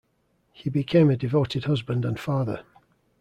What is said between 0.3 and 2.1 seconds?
He became a devoted husband